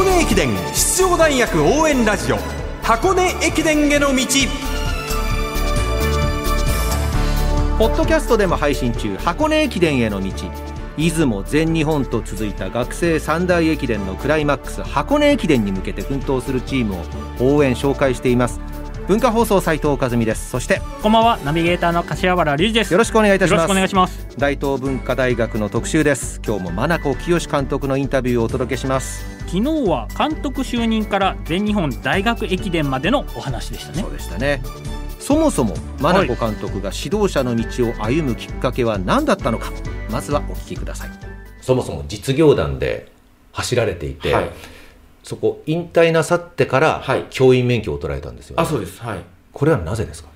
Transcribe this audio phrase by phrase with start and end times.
[0.00, 2.38] 箱根駅伝出場大学応援ラジオ
[2.82, 4.24] 箱根駅伝への道。
[7.78, 10.30] ポッドキャストでも配信中箱根駅伝への道。
[10.96, 18.58] 出雲全日本と続いた学生三大駅伝のクライマックス箱根駅伝に向けて奮闘するチームを応援紹介しています。
[19.10, 20.50] 文化放送斉藤和美です。
[20.50, 21.36] そしてこんばんは。
[21.38, 22.92] ナビゲーターの柏原隆二です。
[22.92, 23.62] よろしくお願いいたします。
[23.62, 24.28] よろしくお願いします。
[24.38, 26.40] 大東文化大学の特集です。
[26.46, 29.24] 今日も真名清監督のインタビューをお届けします。
[29.48, 34.00] 昨日は監督就任から全日本大学駅伝までのお話でしたね。
[34.00, 34.62] そうでしたね。
[35.18, 39.72] そもそも真名子監督が指導者の道を歩むきっかけは何だったのか？
[40.08, 41.10] まずはお聞きください。
[41.60, 43.10] そもそも実業団で
[43.50, 44.50] 走られていて、はい
[45.22, 49.00] そこ引退なさってからはい教員免許を取られたんですよ、ねあ、そうです。
[49.00, 49.20] はい。
[49.52, 50.30] これはなぜですか？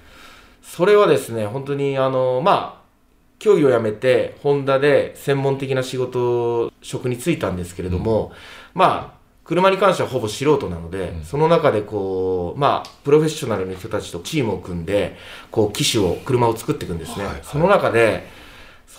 [0.62, 2.84] それはですね、本当に、あの、まあ、
[3.38, 8.32] 競技を辞めて、ホンダで専門的な仕事、職に就いたんですけれども、
[8.72, 15.16] まあ、車に関してはほぼ素人なので、その中でこう、まあ、プロフェッショナルの人たちとチームを組んで、
[15.52, 17.24] こう、機種を、車を作っていくんですね。
[17.24, 18.26] はいはいその中で、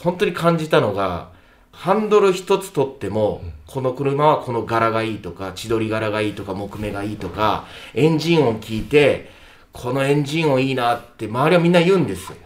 [0.02, 1.30] 本当に感じたのが、
[1.76, 9.30] ハンドル一つ取っても、この車はこの柄がいいとか、千鳥柄がいいとか、木目がいいとか、エンジン音聞いて、
[9.74, 12.38] このエンジン音いいなって周りはみんな言うんですよ。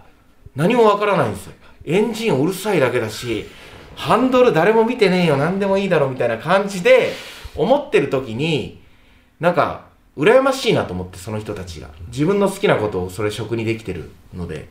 [0.56, 1.54] 何もわからないんですよ。
[1.86, 3.46] エンジンうるさいだけだし、
[3.96, 7.14] ハンドル誰も見てねえよ、何でもいいだろみたいな感じで
[7.56, 8.82] 思ってる時に、
[9.40, 9.86] なんか、
[10.18, 11.90] 羨ましいなと思って、その人たちが。
[12.08, 14.68] 自分の好きなことをそれ職にできてるので、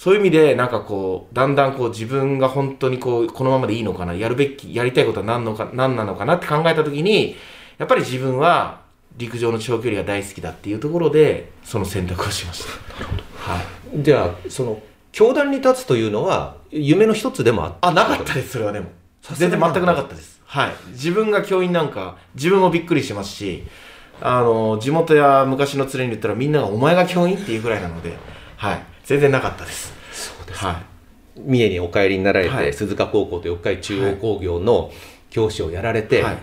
[0.00, 7.36] そういう意味で、なんかこう、だんだんこう自分が本当にこう、このままでいいのかな、やるべき、やりたいことは何のか、何なのかなって考えたときに、
[7.76, 8.80] やっぱり自分は
[9.18, 13.52] 陸上の長距離が大好きだっていうところで、その選択をしました。
[13.52, 14.02] はい。
[14.02, 14.80] じゃあその
[15.12, 18.86] 教団に立つというのは夢の一つでもあったあ、なかったです、それはでも。
[19.34, 20.40] 全然全くなかったです。
[20.46, 20.72] はい。
[20.92, 23.64] 自分が教員なんか、自分もびっくりしてますし、
[24.22, 28.16] あの、地元や昔の連れに言ったらみんながお前が教員っていうぐらいなので、
[28.56, 28.89] はい。
[29.10, 29.92] 全然なかったです。
[30.12, 30.64] そうです。
[30.64, 31.40] はい。
[31.40, 34.92] 三重にお帰りになられて、はい鈴鹿高校と四日市中央工業の
[35.30, 36.38] 教師をやられて、はい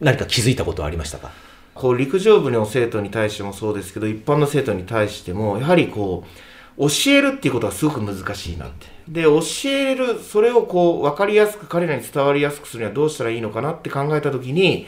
[0.00, 1.30] 何か気づいたことはありましたか？
[1.74, 6.24] こう陸上部の生徒に対してもそうですけど一般の生徒に対してもやはりこ
[6.76, 14.86] う教えるっていうことはすごく難しいなってで教えるそれをこう分かりやすく彼らに伝わりやすくするにはどうしたらいいのかなって考えた時に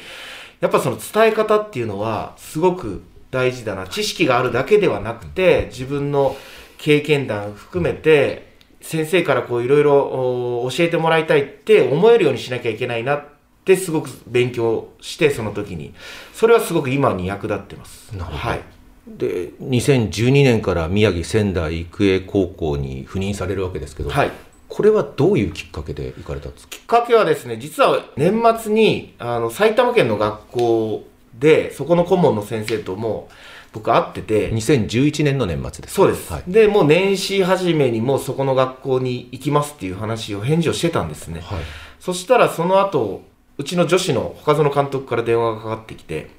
[0.60, 6.36] やっぱその伝え方っていうのはすごく大事だな知識があるだけではなくて自分の
[6.82, 8.48] 経験談含めて
[8.80, 9.98] 先生からこういろいろ
[10.64, 13.24] お教えてもらいたいって思えるようにしなきゃいけないなっ
[13.66, 15.94] てすごく勉強してその時に。
[16.32, 18.16] それはすごく今に役立ってます。
[18.16, 18.38] なるほど。
[18.38, 18.60] はい。
[19.06, 24.30] で2012年から宮城仙台育英高校に赴任されるわけですけど、はい。
[24.68, 26.70] これはどういうきっかけで行かれたんですか？
[26.70, 31.04] きっかけはですね実は年末にあの埼玉県の学校
[31.38, 33.28] でそこの顧問の先生とも
[33.72, 35.94] 僕会ってて2011年の年末です。
[35.94, 36.42] そうです、はい。
[36.46, 41.58] でもう年始初めにもうそこの学校に行きますっていう話を返事をしてたんですね、はい。
[42.00, 43.22] そしたらその後
[43.58, 46.30] うちの女子の岡園監督から電話がかかってきて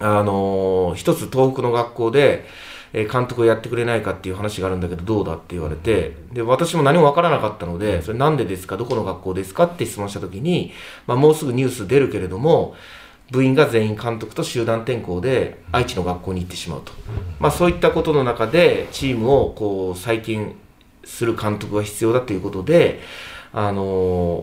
[0.00, 2.44] あのー一つ東北の学校で、
[2.92, 8.76] えー監督をやってくれないかっていう話があるんだけどどうだって言われてで私も何も分からなかったのでそれなんでですか？
[8.76, 9.64] どこの学校ですか？
[9.64, 10.72] って質問した時に、
[11.06, 12.74] まあ、もうすぐニュース出るけれども
[13.30, 16.92] 部員が全員監督と集団転校で愛知の学校に行ってしまうと、
[17.38, 20.56] まあ、そういったことの中でチームをこう再建
[21.04, 23.00] する監督が必要だということで、
[23.52, 23.86] あのー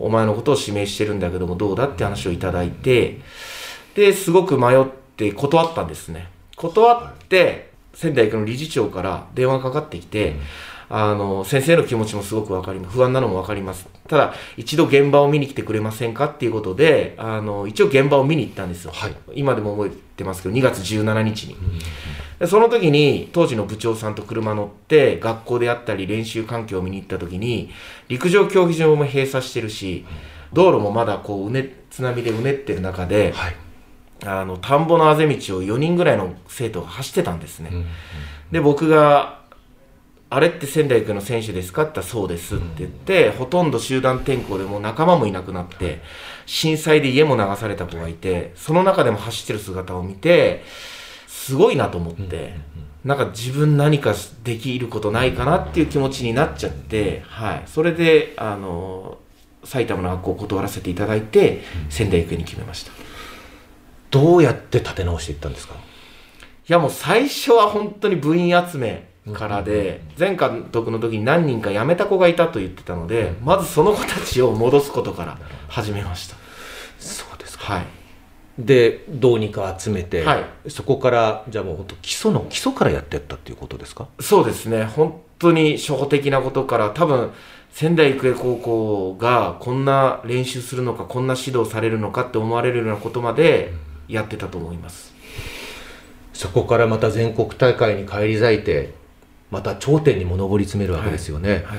[0.00, 3.20] お前のことを指名してるんだけどもどうだって話をいただいて
[3.94, 4.84] ですごく迷っ
[5.16, 6.28] て断ったんですね。
[6.56, 10.36] 断って仙台育の理事長から電話がかかってきて、
[10.90, 12.96] あの先生の気持ちもすごく分かります。
[12.96, 13.86] 不安なのも分かります。
[14.08, 19.16] ただ一度現場を見に来てくれませんかっていうことであの一応現場を見に行ったんですよ、はい。
[19.34, 21.56] 今でも覚えてますけど2月17日に、
[22.38, 27.70] でその時に当時の部長さんと車乗って学校であったり練習環境を見に行った時に
[28.08, 30.06] 陸上競技場も閉鎖してるし
[30.52, 33.56] 道路もまだこううね津波でうねってる中で、はい。
[34.26, 37.70] あの田んぼのあぜ道を4人ぐらいの生徒が走ってたんですね、
[38.50, 39.38] で僕が
[40.30, 46.02] 「あれって仙台育英の選手ですか?」って言ったら「そうです」って言って、ほとんど集団転校でもう仲間もいなくなって
[46.44, 50.64] 震災で家も流された子がいてその中でも走ってる姿を見て
[51.26, 52.54] すごいなと思って、
[53.04, 54.14] なんか自分何か
[54.44, 59.16] できることないかなっていう気持ちになっちゃって、はい、それであの
[59.64, 62.92] 埼玉の学校を断らせていただいて仙台育英に決めました。
[64.10, 65.74] どうやって立て直していったんですか？
[65.74, 65.78] い
[66.72, 75.38] やもう最初は本当に部員集めからで、前監督の時に何人か辞めた子がいたと言ってたので、まずその子たちを戻すことから
[75.68, 76.36] 始めました。
[76.98, 77.86] そうですかはい。
[78.58, 84.08] でどうにか集めて、はいそこからじゃあもう本当基礎の基礎からやってったっていうことですか？
[84.18, 87.30] そうですね、本当に初歩的なことから、多分
[87.70, 93.72] 仙台育英高校がこんな練習するのか、こんな指導されるのかって思われるようなことまで
[94.08, 95.14] やってたと思います。
[96.32, 98.92] そこからまた全国大会に返り咲いて
[99.50, 101.78] また頂点にも上り詰めるわけですよね、はい、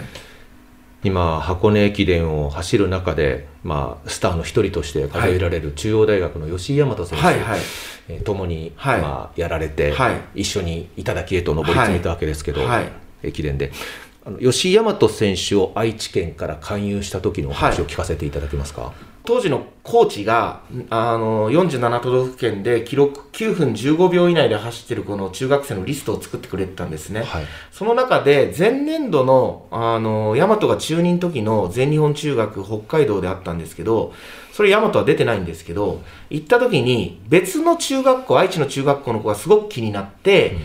[1.04, 7.60] 今箱根駅伝を走る中で、まあ、スターの一人として数えられる中央大学の吉井大和選手、はい、はい、
[8.10, 9.02] えー共に、はい。
[9.02, 10.42] まあ、やられて、はい。
[10.42, 12.70] 一緒に頂へと上り詰めたわけですけど、はい。
[12.70, 12.92] はい
[13.24, 13.72] 駅伝で。
[14.26, 18.94] あの吉井大和選手を愛知県から勧誘した時のお話を聞かせていただけますか、
[19.30, 27.22] 当時のコーチがあの47都道府県で記録9分15秒以内で走ってるこの中学生のリストを作ってくれてたんですね。
[27.22, 34.14] はいその中で前年度のあの大和が中2の時の全日本中学北海道であったんですけど
[34.52, 36.02] それ大和は出てないんですけど
[36.32, 40.58] 行った時に別の中学校愛知の中学校の子がすごく気になって、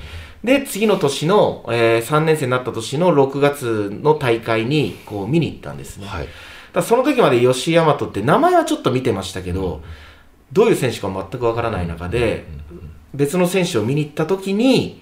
[0.43, 6.06] で次の年の、え3年生になった年の6月の大会にこう見に行ったんですね。
[6.06, 6.28] はい
[6.75, 9.82] だその時まで吉井大和って名前はちょっと見てましたけど、
[10.53, 12.44] どういう選手か全くわからない中で、
[13.15, 15.00] 別の選手を見に行った時に、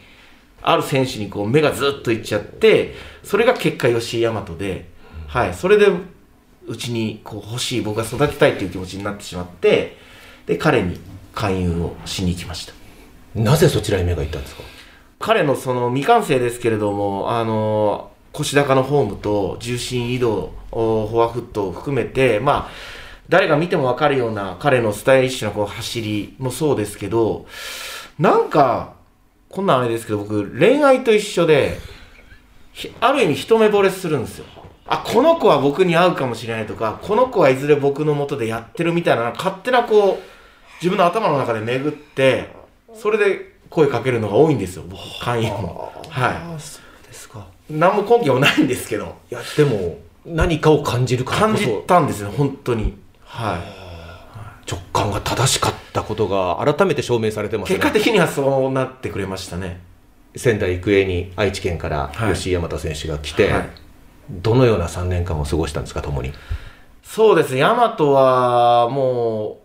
[0.63, 4.89] ある選手にこう目がずっといっちゃって、それが結果吉井大和で、
[5.27, 5.89] はい、それで
[6.67, 9.97] うちにこう欲しい、僕が育てたいっていう気持ちになってしまって、
[10.47, 11.01] で、彼に
[11.35, 12.75] 勧誘をしに行きました。
[13.35, 14.63] なぜそちらに目がいったんですか？
[15.19, 22.71] 彼のその未完成ですけれども、あの腰高のフォームと重心移動、フォアフットを含めて、まあ、
[23.29, 27.47] 誰が見ても分かるような彼のスタイリッシュなこう走りもそうですけど、
[28.19, 28.95] なんか、
[29.51, 31.79] こんなんあれですけど、僕、恋愛と一緒で、
[33.01, 34.47] ある意味一目惚れするんですよ。
[34.87, 40.23] あ、この子は僕に合うかもしれないとか、この子はいずれ僕の元でやってるみたいな、勝手なこう、
[40.81, 42.49] 自分の頭の中で巡って、
[42.95, 45.93] それで声かけるのが多いんですよ、僕、勧誘も。
[46.09, 47.47] はあそうですか？
[47.71, 47.73] い。
[47.75, 52.97] 何も根拠もないんですけど、いやでも何かを感じるから感じたんですよ、本当に。
[53.25, 54.71] はい。
[54.71, 57.77] 直感が正しかったことが改めて証明されてますね。
[57.77, 59.81] 結果的にはそうなってくれましたね。
[60.37, 62.35] 仙台育英に愛知県からはい。
[62.35, 63.69] 吉井大和選手が来て、はい。
[64.31, 66.33] どのような3年間を過ごしたんですか共に？
[67.03, 69.59] そうですね、大和はも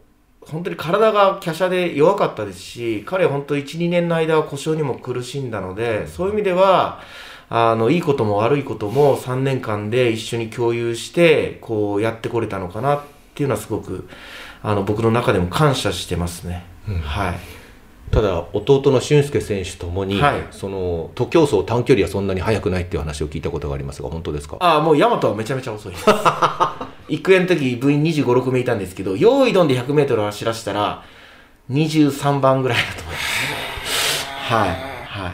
[0.44, 7.02] う、本当に体が華奢で弱かったですし、彼は本当1、2年の間は故障にも苦しんだので、そういう意味では、
[7.50, 13.02] あの、いいことも悪いことも3年間で一緒に共有して、こうやってこれたのかなっ
[13.36, 14.08] ていうのはすごく、
[14.64, 16.66] あの、僕の中でも感謝してますね。
[17.04, 17.40] はい。
[18.12, 24.56] ただ弟の俊介選手ともに、はいその徒競走短距離はそんなに速くないっていう話を聞いたことがありますが本当ですか？
[24.62, 26.06] ああ、もう大和はめちゃめちゃ遅いです。
[27.10, 31.04] 育英の時部員25、6名いたんですけど、用意どんで100メートル走らせたら、
[31.70, 34.26] 23番ぐらいだと思います。
[34.54, 34.70] はい。
[34.70, 35.32] はい。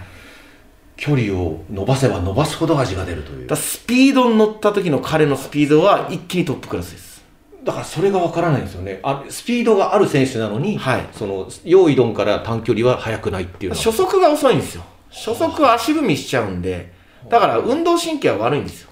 [1.04, 7.22] 距離を伸ばせば伸ばすほど味が出るというだスピードに乗った時の彼のスピードは一気にトップクラスです。
[7.66, 14.84] だからそれがわからないんですよねあスピードがある選手なのに、はいその用意ドンから短距離は速くないっていうのは初速が遅いんですよ。
[15.10, 16.94] 初速は足踏みしちゃうんで、
[17.30, 18.90] だから運動神経は悪いんですよ。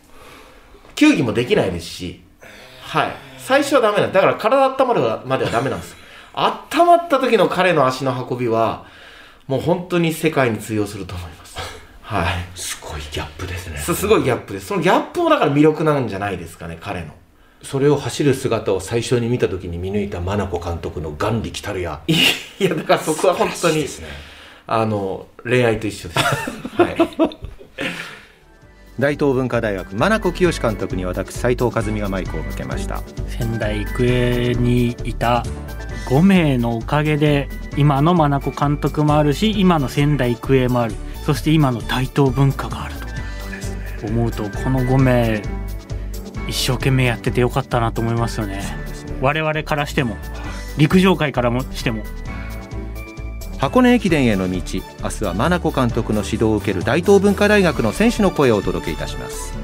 [0.96, 2.22] 球技もできないですし、
[2.82, 3.12] はい。
[3.38, 4.20] 最初はダメなんだ。
[4.20, 5.96] だから体温まるまではダメなんです。
[6.36, 8.84] 温まった時の彼の足の運びは、
[9.48, 11.50] もう本当に世界に通用すると思います。
[12.12, 12.34] はい。
[12.56, 14.65] すごいギャップですねすすごいギャップです。
[14.65, 17.13] そのギャップもだから魅力なんじゃないですかね、彼の。
[17.63, 23.88] それを走る姿を最初に見た時に見抜いた真名子監督の眼力たるやいや、だからそこは本当にね
[24.68, 26.20] あの、恋愛と一緒です。
[26.20, 26.98] はい。
[29.00, 35.44] 大東文化大学真名子清監督に私斉藤和美がマイクを向けました仙台育英にいた
[36.08, 40.94] 5名のおかげで今の真子監督もあるし今の仙台育英もある
[41.25, 42.96] そして今の大東文化がある
[44.00, 45.42] と思うとこの5名
[46.48, 48.62] 一生懸命やっててよかったなと思いますよね。
[49.22, 50.18] 我々からしても
[50.78, 52.04] 陸上界からもしても。
[53.58, 59.61] 箱根駅伝への道明日は真名子監督の指導を受ける大東文化大学の選手の声をお届けいたします